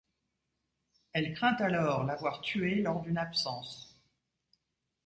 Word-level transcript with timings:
Elle 1.13 1.31
craint 1.35 1.57
alors 1.57 2.05
l'avoir 2.05 2.41
tuée 2.41 2.73
lors 2.81 3.01
d'une 3.03 3.19
absence. 3.19 4.01